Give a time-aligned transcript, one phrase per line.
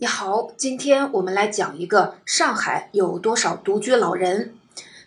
[0.00, 4.54] 你好，今天我们来讲一个上海有多少独居老人。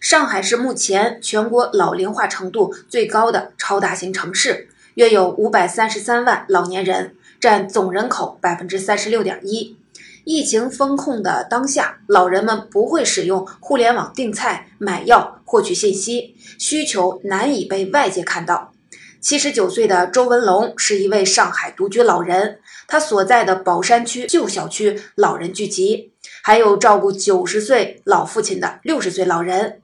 [0.02, 9.78] 上海是目前全国老龄化程度最高的超大型城市，约有五百三十三万老年人，占总人口百分之三十六点一。
[10.26, 18.74] 疫情封控的当下，老人们不会使用互联网订菜、买药、获取信息，需求难以被外界看到。
[19.22, 22.60] 七十九岁的周文龙是一位上海独居老人，
[22.92, 26.12] 他所在的宝山区旧小区老人聚集，
[26.44, 29.82] 还有照顾九十岁老父亲的六十岁老人。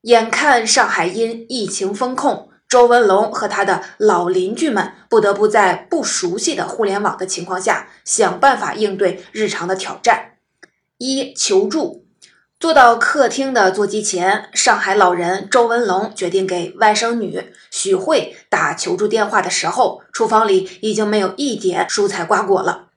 [0.00, 10.32] 眼看上海因疫情封控，周文龙和他的老邻居们不得不在不熟悉的互联网的情况下，想办法应对日常的挑战。
[10.98, 11.99] 一求助。
[12.60, 22.88] 坐到客厅的座机前，上海老人周文龙决定给外甥女许慧打求助电话的时候，厨房里已经没有一点蔬菜瓜果了。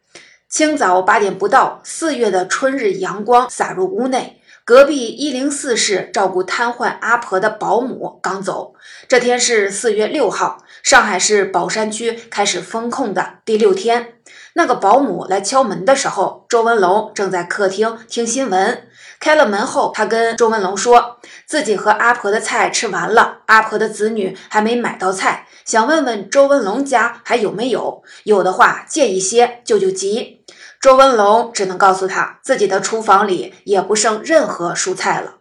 [0.49, 4.41] 清早八点不到，四月的春日阳光洒入屋内。
[4.65, 8.75] 隔壁一零四室照顾瘫痪阿婆的保姆刚走。
[9.07, 14.15] 这天是四月六号，上海市宝山区开始封控的第六天。
[14.55, 18.87] 那个保姆来敲门的时候，周文龙正在客厅听新闻。
[19.23, 30.43] 开了门后，他跟周文龙说自己和阿婆的菜吃完了，阿婆的子女还没买到菜，想问问周文龙家还有没有，有的话借一些救救急。
[30.81, 35.35] 周文龙只能告诉他，自己的厨房里也不剩任何蔬菜了。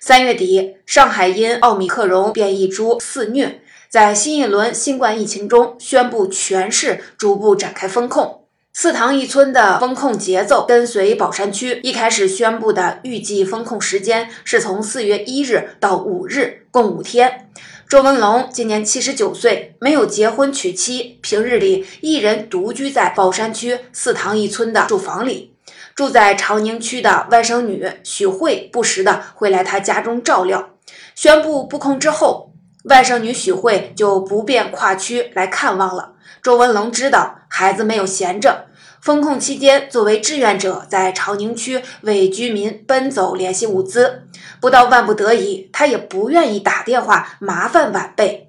[0.00, 8.48] 三月底，上海因奥密克戎变异株肆虐，在新一轮新冠疫情中，宣布全市逐步展开封控。
[8.82, 17.50] 四塘一村的封控节奏跟随宝山区一开始宣布的预计封控时间是从四月一日到五日，共五天。
[17.86, 25.54] 周文龙今年七十九岁，没有结婚娶妻，平日里一人独居在宝山区四塘一村的住房里。
[25.94, 30.70] 住在长宁区的外甥女许慧不时的会来他家中照料。
[31.14, 32.54] 宣布布控之后，
[32.84, 36.14] 外甥女许慧就不便跨区来看望了。
[36.42, 38.64] 周文龙知道孩子没有闲着，
[39.00, 44.24] 封控期间，作为志愿者在长宁区为居民奔走联系物资，
[44.60, 48.48] 不到万不得已，他也不愿意打电话麻烦晚辈。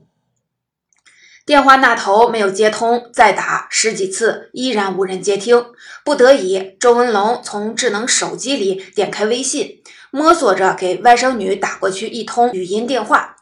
[1.45, 5.65] 电话那头没有接通，再打十几次依然无人接听，
[6.03, 9.81] 不得已，周文龙从智能手机里点开微信，
[10.11, 13.37] 摸索着给外甥女打过去一通语音电话。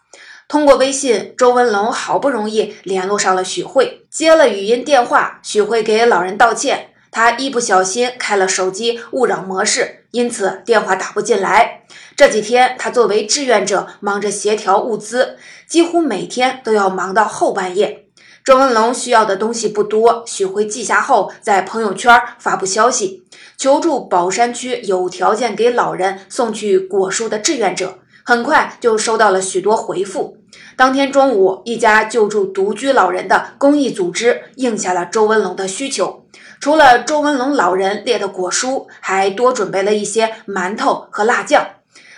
[0.48, 5.40] 通过微信，周文龙好不容易联络上了许慧，接了语音电话。
[5.44, 11.84] 许慧给老人道歉，他一不小心开了手机勿扰模式，因此电话打不进来。
[12.16, 15.38] 这几天，他作为志愿者，忙着协调物资，
[15.68, 18.06] 几乎每天都要忙到后半夜。
[18.44, 23.24] 周文龙需要的东西不多，许辉记下后，在朋友圈发布消息，
[23.58, 28.00] 求助宝山区有条件给老人送去果蔬的志愿者。
[28.24, 30.38] 很快就收到了许多回复。
[30.76, 36.26] 当天中午，一家救助独居老人的公益组织应下了周文龙的需求，
[36.60, 41.66] 除了周文龙老人列的果蔬，还多准备了一些馒头和辣酱。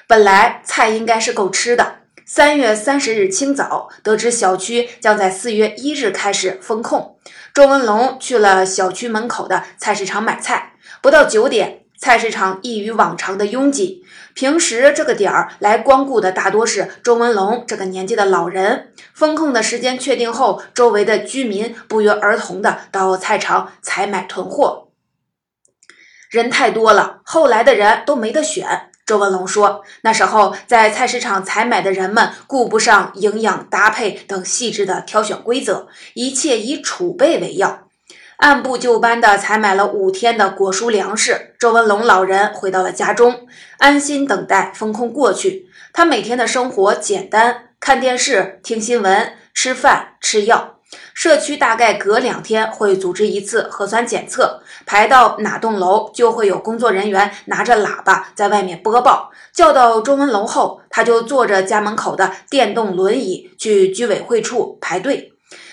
[0.07, 1.97] 本来菜应该是够吃的。
[2.25, 7.18] 三月三十日清早，得知小区将在四月一日开始封控，
[7.53, 10.73] 周文龙去了小区门口的菜市场买菜。
[11.02, 11.79] 不到九点。
[12.02, 14.04] 菜市场异于往常的拥挤，
[14.34, 18.92] 平时这个点儿来光顾的大多是周文龙这个年纪的老人。
[19.14, 24.88] 封控的时间确定后，周围的居民不约而同的到菜场采买囤货，
[26.32, 28.88] 人太多了，后来的人都没得选。
[29.06, 37.91] 周文龙说，那时候在菜市场采买的人们顾不上营养搭配等细致的挑选规则，一切以储备为要。
[38.41, 43.47] 按部就班的采买了五天的果蔬粮食，周文龙老人回到了家中，
[43.78, 45.69] 安心等待封控过去。
[45.94, 50.79] 他每天的生活简单，看电视、听新闻、吃饭、吃药。
[51.13, 59.29] 社区大概隔两天会组织一次核酸检测，排到哪栋楼就会有工作人员拿着喇叭在外面播报。
[59.53, 65.31] 叫到周文龙后，他就坐着家门口的电动轮椅去居委会处排队。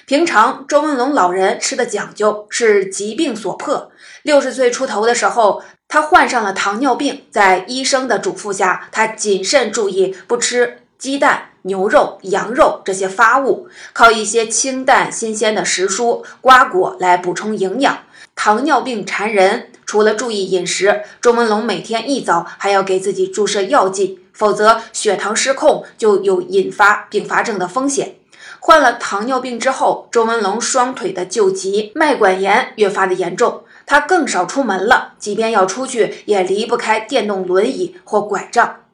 [0.09, 3.93] 平常周文龙老人吃的讲究是疾病所迫。
[4.23, 17.99] 六十岁出头的时候，他患上了糖尿病，在医生的嘱咐下，他谨慎注意不吃鸡蛋、牛肉、羊肉这些发物，靠一些清淡新鲜的食蔬瓜果来补充营养。
[18.35, 28.15] 糖尿病缠人，除了注意饮食，周文龙每天一早还要给自己注射药剂，否则血糖失控就有引发并发症的风险。
[28.61, 33.65] 患了糖尿病之后，周文龙双腿的旧疾、脉管炎越发的严重。
[33.87, 38.85] 他更少出门了，即便要出去，也离不开电动轮椅或拐杖。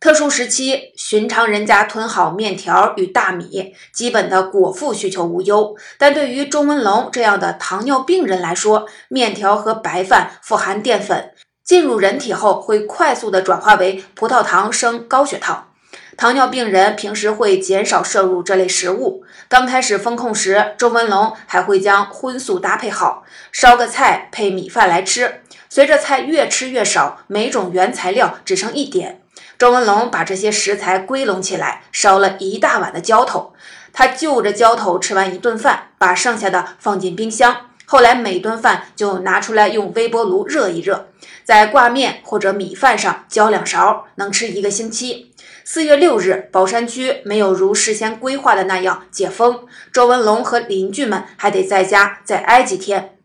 [0.00, 5.76] 特殊时期，寻常人家囤好面条与大米，基本的果腹需求无忧。
[5.98, 11.32] 但对于周文龙这样的糖尿病人来说，面条和白饭富含淀粉，
[11.64, 15.67] 进入人体后会快速的转化为葡萄糖升高血糖。
[16.18, 19.22] 糖尿病人平时会减少摄入这类食物。
[19.48, 23.22] 刚开始封控时，周文龙还会将荤素搭配好，
[23.52, 25.42] 烧个菜配米饭来吃。
[25.68, 29.22] 随着菜越吃越少，每种原材料只剩一点。
[29.56, 33.52] 周文龙把这些食材归拢起来，烧了一大碗的浇头。
[33.92, 37.56] 他就着浇头吃完一顿饭，把剩下的放进冰箱。
[37.84, 41.06] 后来每顿饭就拿出来用微波炉热一热，
[41.44, 45.32] 在挂面或者米饭上浇两勺，能吃一个星期。
[45.70, 53.18] 四月六日，宝山区没有如事先规划的那样解封，周文龙和邻居们还得在家再挨几天。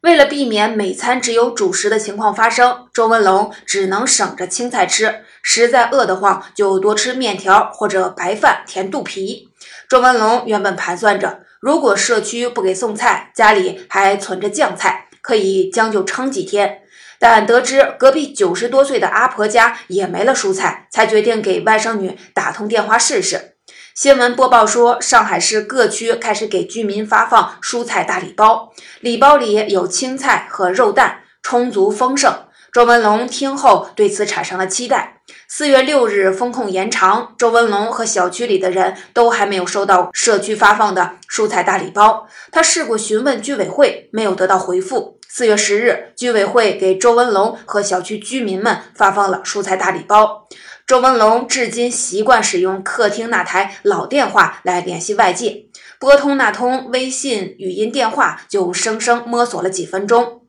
[0.00, 9.48] 为了避免每餐只有主食的情况发生，周文龙只能省着青菜吃，实在饿得慌就多吃面条或者白饭填肚皮。
[9.88, 16.81] 周文龙原本盘算着，如果社区不给送菜，家里还存着酱菜，可以将就撑几天。
[17.22, 23.54] 但得知隔壁九十多岁的阿婆家也没了蔬菜，才决定给外甥女打通电话试试。
[23.94, 32.34] 新闻播报说，上海市各区开始给居民发放蔬菜大礼包，礼包里有青菜和肉蛋，充足丰盛。
[32.72, 35.20] 周文龙听后对此产生了期待。
[35.46, 42.26] 四月六日封控延长，周文龙和小区里的人都还没有收到社区发放的蔬菜大礼包。
[42.50, 45.20] 他试过询问居委会，没有得到回复。
[45.34, 50.46] 四月十日，居委会给周文龙和小区居民们发放了蔬菜大礼包。
[50.86, 55.64] 周文龙至今习惯使用客厅那台老电话来联系外界，
[55.98, 60.41] 拨通那通微信语音电话就生生摸索了几分钟。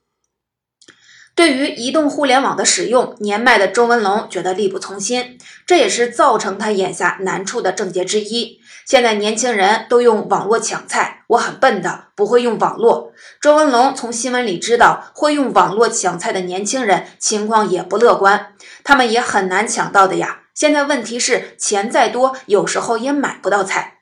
[1.35, 8.59] 对于移动互联网的使用，年迈的周文龙觉得力不从心，这也是造成他眼下难处的症结之一。
[8.85, 13.13] 现在年轻人都用网络抢菜，我很笨的，不会用网络。
[13.41, 18.53] 周文龙从新闻里知道，会用网络抢菜的年轻人情况也不乐观，
[18.83, 20.41] 他们也很难抢到的呀。
[20.53, 24.01] 现在问题是，钱再多，有时候也买不到菜。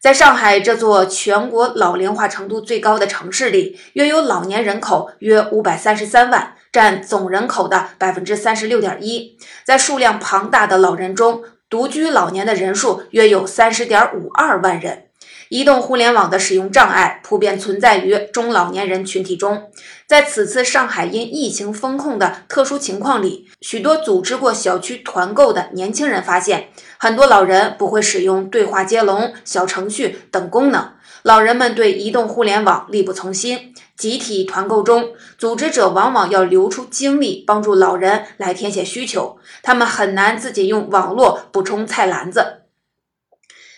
[0.00, 9.36] 在上海这座全国老龄化程度最高的城市里，约有老年人口约五百三十三万，占总人口的百分之三十六点一。
[9.64, 15.04] 在数量庞大的老人中，独居老年的人数约有三十点五二万人，
[15.48, 19.70] 移动互联网的使用障碍普遍存在于中老年人群体中。
[20.06, 30.92] 在此次上海因疫情封控的特殊情况里，许多组织过小区团购的年轻人发现，很多老人不会使用对话接龙、小程序等功能。
[31.22, 33.74] 老人们对移动互联网力不从心。
[34.00, 42.62] 集体团购中，组织者往往要留出精力帮助老人来填写需求，他们很难自己用网络补充菜篮子。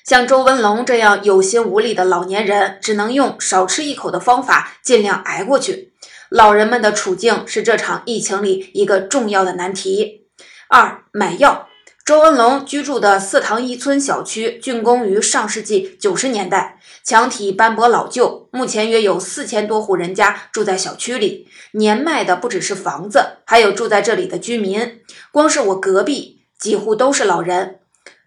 [0.05, 5.93] 像周文龙这样有心无力的老年人，只能用少吃一口的方法尽量挨过去。
[6.29, 10.29] 老人们的处境是这场疫情里一个重要的难题。
[10.69, 11.67] 二、买药。
[12.05, 21.47] 周文龙居住的四塘一村小区竣工于上世纪九十年代，墙体斑驳老旧，目前约有四千多户人家住在小区里。
[21.75, 25.01] 年迈的不只是房子，还有住在这里的居民。
[25.31, 27.79] 光是我隔壁，几乎都是老人。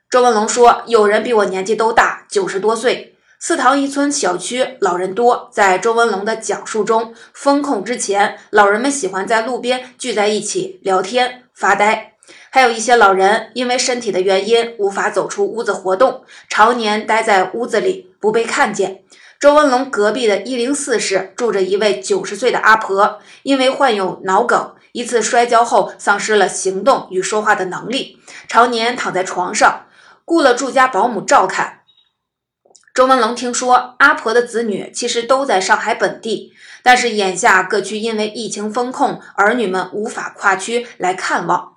[0.09, 3.17] 周文龙说：“有人比我年纪都大，九十多岁。
[3.41, 5.49] 四塘一村小区老人多。
[5.51, 12.13] 在周文龙的讲述中，封控之前，老人们喜欢在路边聚在一起聊天发呆。”
[12.55, 19.03] 还有一些老人因为身体的原因无法走出屋子活动，常年待在屋子里不被看见。
[19.41, 29.87] 周文龙隔壁的一零四室住着一位九十岁的阿婆，因为患有脑梗，一次摔跤后丧失了行动与说话的能力，常年躺在床上，
[30.23, 31.81] 雇了住家保姆照看。
[32.93, 41.74] 周文龙听说阿婆的子女其实都在上海本地，但是眼下各区因为疫情封控，儿女们无法跨区来看望。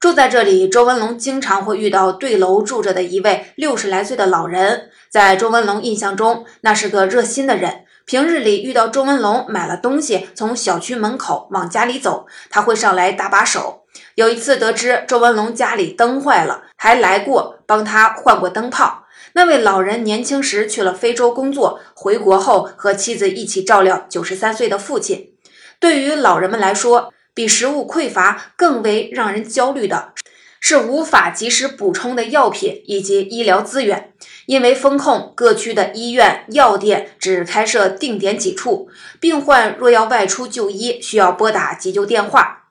[0.00, 4.88] 住在这里，周文龙经常会遇到对楼住着的一位六十来岁的老人。
[5.10, 7.84] 在周文龙印象中，那是个热心的人。
[8.06, 13.82] 平日里遇到周文龙买了东西，从小区门口往家里走，他会上来搭把手。
[14.14, 19.04] 有一次得知周文龙家里灯坏了，还来过帮他换过灯泡。
[19.34, 25.34] 那位老人年轻时去了非洲工作，回国后和妻子一起照料九十三岁的父亲。
[25.78, 30.12] 对于老人们来说，比食物匮乏更为让人焦虑的
[30.60, 34.12] 是无法及时补充的药品以及医疗资源。
[34.46, 38.88] 因为风控，各区的医院、药店只开设定点几处，
[39.20, 42.64] 病患若要外出就医，需要拨打急救电话，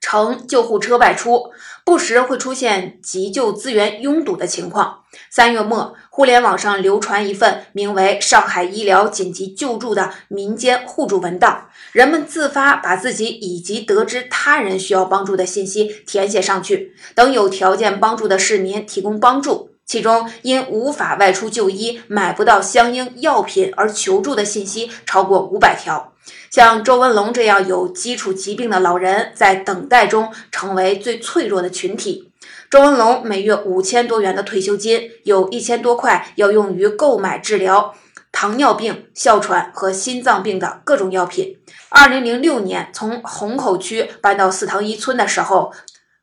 [0.00, 1.50] 乘救护车外出。
[1.84, 5.04] 不时会出现急救资源拥堵的情况。
[5.28, 19.70] 三月末，互联网上流传一份名为《上海医疗紧急救助》的民间互助文档，人们自发把自己以及得知他人需要帮助的信息填写上去，等有条件帮助的市民提供帮助。
[19.84, 26.09] 其中，因无法外出就医、买不到相应药品而求助的信息超过五百条。
[26.50, 32.32] 像周文龙这样有基础疾病的老人，在等待中成为最脆弱的群体。
[32.70, 37.94] 周文龙每月五千多元的退休金，有一千多块要用于购买治疗
[38.32, 41.58] 糖尿病、哮喘和心脏病的各种药品。
[41.88, 45.72] 二零零六年从虹口区搬到四塘一村的时候，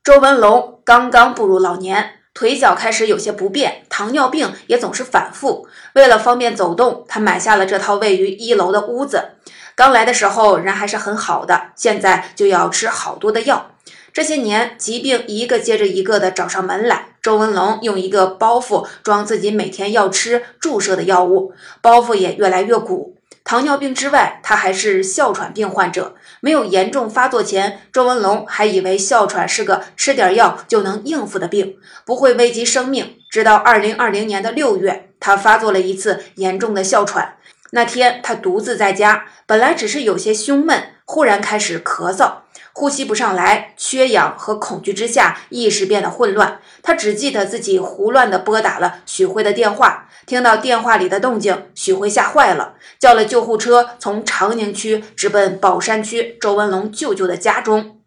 [0.03, 5.67] 周文龙刚刚步入老年，腿脚开始有些不便，糖尿病也总是反复。
[5.95, 9.31] 为了方便走动，他买下了这套位于一楼的屋子。
[9.77, 13.69] 刚来的时候人还是很好的，现在就要吃好多的药。
[14.11, 23.17] 这些年疾病一个接着一个的找上门来，周文龙用一个包袱装自己每天要吃注射的药物，包袱也越来越鼓。
[23.43, 26.15] 糖尿病之外，他还是哮喘病患者。
[26.41, 33.17] 没有严重发作前，周文龙还以为哮喘是个吃点药就能应付的病，不会危及生命。
[33.29, 37.35] 直到二零二零年的六月，他发作了一次严重的哮喘。
[37.71, 42.37] 那天他独自在家，本来只是有些胸闷，忽然开始咳嗽，
[42.71, 46.59] 呼吸不上来，缺氧和恐惧之下，意识变得混乱。
[46.81, 57.99] 他只记得自己胡乱地拨打了许辉的电话，听到电话里的动静，许辉吓坏了，叫了救护车，从长宁区直奔宝山区周文龙舅舅的家中，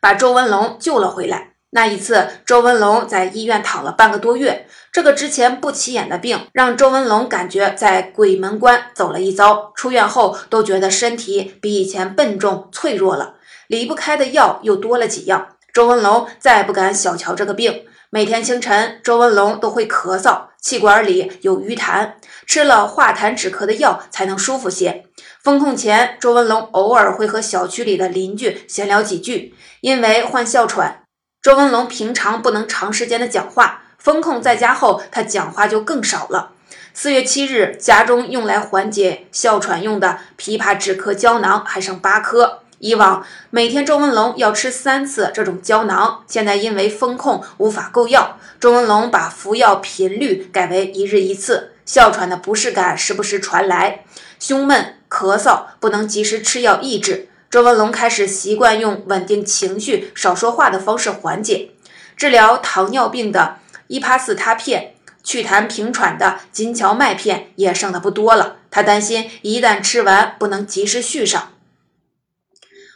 [0.00, 1.54] 把周文龙救了回来。
[1.70, 4.66] 那一次，周文龙在医院躺了半个多月。
[4.90, 9.70] 这个之前不起眼的病，让周文龙感觉在鬼门关走了一遭。
[9.74, 13.34] 出院后，都觉得身体比以前笨重、脆弱了。
[13.66, 15.48] 离不开的药又多了几样。
[15.74, 17.84] 周文龙再不敢小瞧这个病。
[18.08, 22.12] 每天清晨，周文龙都会咳嗽，气管里有淤痰，
[22.46, 25.04] 吃了化痰止咳的药才能舒服些。
[25.42, 31.02] 封控前，周文龙偶尔会和小区里的邻居闲聊几句，因为患哮喘。
[31.40, 36.50] 周文龙平常不能长时间的讲话，封控在家后，他讲话就更少了。
[36.92, 42.62] 四月七日，家中用来缓解哮喘用的枇杷止咳胶囊还剩八颗。
[42.80, 51.72] 以往每天周文龙要吃三次这种胶囊，现在因为封控无法购药，周文龙把服药频率改为一日一次。
[51.86, 54.04] 哮喘的不适感时不时传来，
[54.40, 57.28] 胸闷、咳嗽，不能及时吃药抑制。
[57.50, 61.70] 周文龙开始习惯用稳定情绪、少说话的方式缓解。
[62.14, 68.56] 治疗糖尿病的伊帕斯他片、祛痰平喘的金荞麦片也剩的不多了。
[68.70, 71.52] 他担心一旦吃完不能及时续上。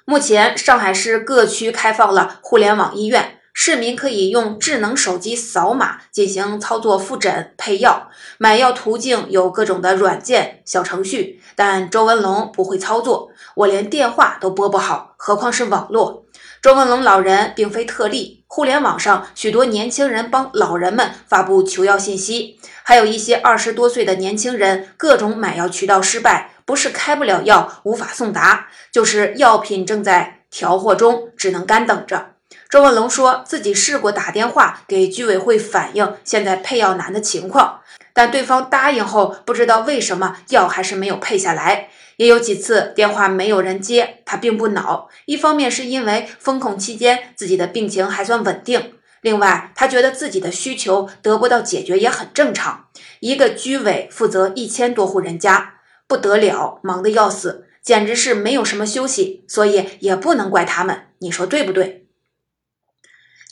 [0.04, 3.38] 目前，上海市各区开放了互联网医院。
[3.54, 16.24] 市民可以用智能手机扫码进行操作复诊、配药、买药途径有各种的软件小程序，但周文龙不会操作，我连电话都拨不好，何况是网络。
[16.60, 32.28] 周文龙老人并非特例，互联网上许多年轻人帮老人们发布求药信息，还有一些二十多岁的年轻人各种买药渠道失败，不是开不了药无法送达，就是药品正在调货中，只能干等着。
[32.68, 37.80] 周文龙说自己试过打电话给居委会反映现在配药难的情况，
[38.14, 41.88] 但对方答应后，不知道为什么药还是没有配下来。
[42.16, 45.08] 也有几次电话没有人接，他并不恼。
[45.24, 48.92] 一方面是因为封控期间自己的病情还算稳定，
[49.22, 52.86] 另外他觉得自己的需求得不到解决也很正常。
[53.20, 55.74] 一个居委负责一千多户人家，
[56.06, 61.06] 不得了，忙得要死，简直是没有什么休息，所以也不能怪他们。
[61.20, 62.01] 你说对不对？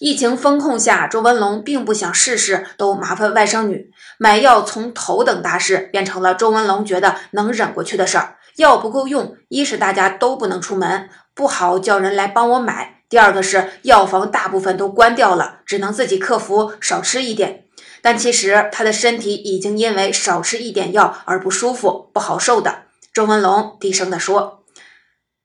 [0.00, 8.38] 疫情封控下，周文龙并不想事事都麻烦外甥女买药，从头等大事变成了周文龙觉得能忍过去的事儿。
[8.56, 17.64] 药不够用，一是大家都不能出门，不好叫人来帮我买；第二个是药房大部分都关掉了，只能自己克服，少吃一点。
[18.00, 22.84] 但其实他的身体已经因为少吃一点药而不舒服、不好受的。
[23.12, 24.59] 周文龙低声地说。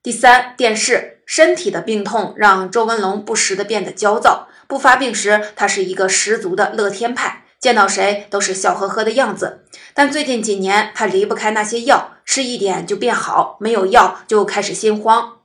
[0.06, 1.18] 第三，电视。
[1.26, 4.46] 身体的病痛让周文龙不时的变得焦躁。
[4.68, 9.64] 不发病时，他是一个十足的乐天派，见到谁都是笑呵呵的样子。
[9.94, 15.38] 但最近几年，他离不开那些药，吃一点就变好，没有药就开始心慌。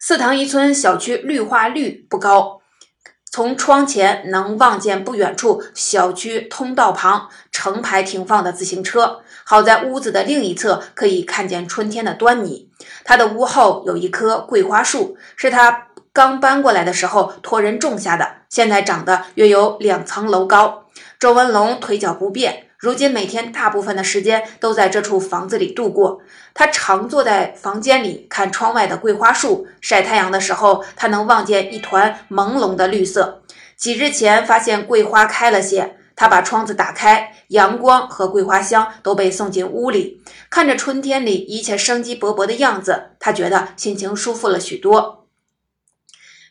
[0.00, 2.62] 四塘一村小区绿化率不高，
[3.30, 9.20] 从窗前能望见不远处小区通道旁成排停放的自行车。
[9.44, 12.70] 好在屋子的另一侧可以看见春天的端倪。
[13.04, 20.84] 他的屋后有一棵桂花树，是他刚搬过来的时候托人种下的，现在长得约有两层楼高。
[21.18, 26.20] 周文龙腿脚不便，如今每天大部分的时间都在这处房子里度过。
[26.52, 33.42] 他常坐在房间里看窗外的桂花树，晒太阳的时候，他能望见一团朦胧的绿色。
[33.76, 40.22] 几日前发现桂花开了些，他把窗子打开，阳光和桂花香都被送进屋里。
[40.50, 45.26] 看着春天里一切生机勃勃的样子，他觉得心情舒服了许多。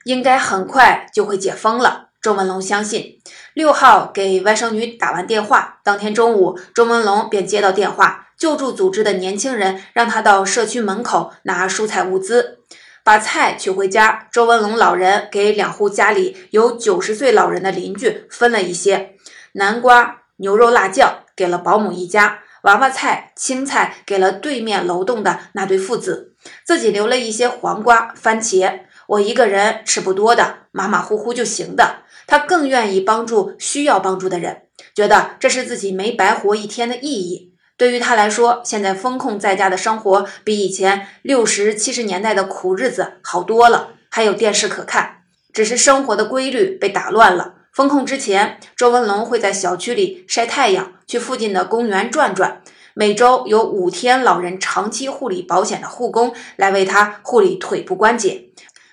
[0.05, 2.09] 应该很快就会解封了。
[2.21, 3.19] 周文龙相信，
[3.53, 12.59] 六号给外甥女打完电话，当天中午，周文龙便接到电话，救助组织的年轻人让他到社区门口拿蔬菜物资，
[13.03, 14.27] 把菜取回家。
[14.31, 19.15] 周文龙老人给两户家里有九十岁老人的邻居分了一些
[19.53, 28.81] 南瓜、牛肉、辣酱，给了保姆一家；娃娃菜、青菜给了对面楼栋的那对父子，自己留了一些黄瓜、番茄。
[29.07, 32.03] 我一个人吃不多的，马马虎虎就行的。
[32.27, 34.63] 他更愿意帮助需要帮助的人，
[34.95, 37.53] 觉得这是自己没白活一天的意义。
[37.75, 45.23] 对于他来说，现在封控在家的生活比以前六十七十年代的苦日子好多了，还有电视可看。
[45.51, 47.55] 只是生活的规律被打乱了。
[47.71, 52.61] 封控之前，周文龙会在小区里晒太阳，去附近的公园转转。
[52.93, 58.49] 每周有五天老人长期护理保险的护工来为他护理腿部关节。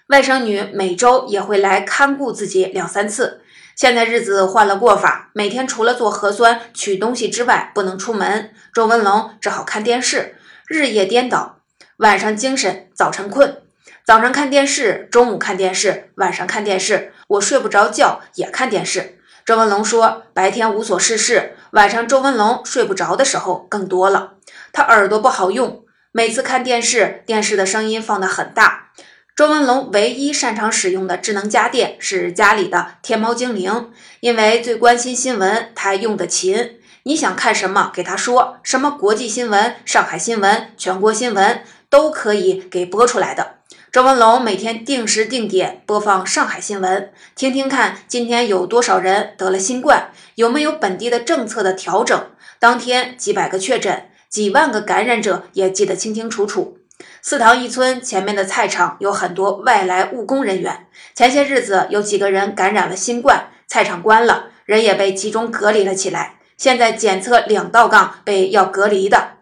[0.06, 3.42] 外甥女每周也会来看顾自己两三次。
[3.74, 8.52] 现在日子换了过法，每天除了做核酸、取东西之外，不能出门。
[8.72, 10.36] 周文龙只好看电视，
[10.68, 11.58] 日夜颠倒，
[11.96, 13.62] 晚上精神，早晨困。
[14.04, 17.12] 早上看电视，中午看电视，晚上看电视。
[17.28, 19.18] 我睡不着觉也看电视。
[19.44, 24.34] 周文龙说，白天无所事事，晚上周文龙睡不着的时候更多了。
[24.72, 28.92] 他耳朵不好用，每次看电视，电视的声音放得很大。
[29.36, 36.80] 周文龙唯一擅长使用的智能家电是家里的天猫精灵，因为最关心新闻，他用的勤。
[37.04, 43.58] 你想看什么，给他说，什么国际新闻、上海新闻、全国新闻都可以给播出来的。
[43.90, 56.76] 周文龙每天定时定点播放上海新闻，听听看今天有多少人得了新冠，有没有本地的政策的调整，当天几百个确诊，几万个感染者也记得清清楚楚。
[57.22, 60.86] 四塘一村前面的菜场有很多外来务工人员。
[61.14, 66.36] 前些日子有几个人感染了新冠，菜场关了，人也被集中隔离了起来。
[66.58, 69.38] 现在检测两道杠，被要隔离的。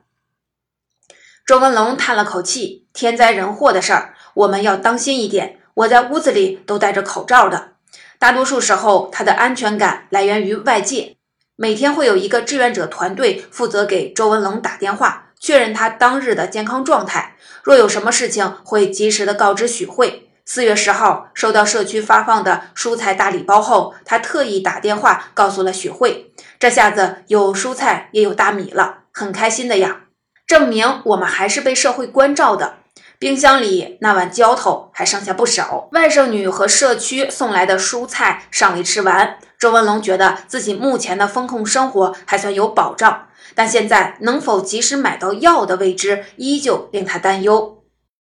[1.44, 5.58] 周文龙叹了口气：“天灾人祸的事儿，我们要当心一点。
[5.74, 7.72] 我在屋子里都戴着口罩的，
[8.18, 11.16] 大多数时候他的安全感来源于外界。
[11.56, 20.30] 每天会有一个志愿者团队负责给周文龙打电话。”确认他当日的健康状态，若有什么事情，会及时的告知许慧。
[20.46, 30.04] 四月十号收到社区发放的蔬菜大礼包后，他特意打电话告诉了许慧，这下子有蔬菜也有大米了，很开心的呀，
[30.46, 32.78] 证明我们还是被社会关照的。
[33.18, 39.38] 冰箱里那碗浇头还剩下不少，外甥女和社区送来的蔬菜尚未吃完。
[39.58, 43.28] 周文龙觉得自己目前的风控生活还算有保障。
[43.54, 47.78] 但现在能否及时买到药的未知，依旧令他担忧。